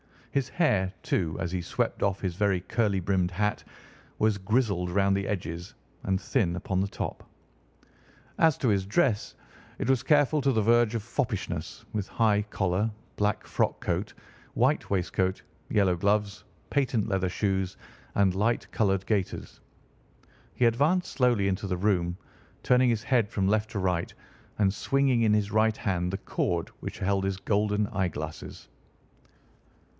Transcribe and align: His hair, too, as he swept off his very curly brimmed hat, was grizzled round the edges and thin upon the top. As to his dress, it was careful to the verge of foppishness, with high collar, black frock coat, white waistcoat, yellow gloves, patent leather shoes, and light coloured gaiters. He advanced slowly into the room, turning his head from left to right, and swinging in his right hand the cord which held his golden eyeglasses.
His 0.31 0.47
hair, 0.47 0.91
too, 1.03 1.35
as 1.41 1.51
he 1.51 1.61
swept 1.61 2.01
off 2.01 2.21
his 2.21 2.35
very 2.35 2.61
curly 2.61 3.01
brimmed 3.01 3.29
hat, 3.31 3.63
was 4.17 4.37
grizzled 4.39 4.89
round 4.89 5.15
the 5.15 5.27
edges 5.27 5.75
and 6.03 6.19
thin 6.19 6.55
upon 6.55 6.79
the 6.79 6.87
top. 6.87 7.29
As 8.39 8.57
to 8.59 8.69
his 8.69 8.85
dress, 8.85 9.35
it 9.77 9.89
was 9.89 10.01
careful 10.03 10.41
to 10.41 10.53
the 10.53 10.61
verge 10.61 10.95
of 10.95 11.03
foppishness, 11.03 11.85
with 11.93 12.07
high 12.07 12.43
collar, 12.43 12.89
black 13.17 13.45
frock 13.45 13.81
coat, 13.81 14.13
white 14.53 14.89
waistcoat, 14.89 15.43
yellow 15.69 15.97
gloves, 15.97 16.45
patent 16.71 17.09
leather 17.09 17.29
shoes, 17.29 17.75
and 18.15 18.33
light 18.33 18.71
coloured 18.71 19.05
gaiters. 19.05 19.59
He 20.55 20.65
advanced 20.65 21.11
slowly 21.11 21.47
into 21.49 21.67
the 21.67 21.77
room, 21.77 22.17
turning 22.63 22.89
his 22.89 23.03
head 23.03 23.29
from 23.29 23.49
left 23.49 23.69
to 23.71 23.79
right, 23.79 24.11
and 24.57 24.73
swinging 24.73 25.21
in 25.23 25.33
his 25.33 25.51
right 25.51 25.75
hand 25.77 26.09
the 26.11 26.17
cord 26.17 26.69
which 26.79 26.99
held 26.99 27.25
his 27.25 27.37
golden 27.37 27.85
eyeglasses. 27.87 28.69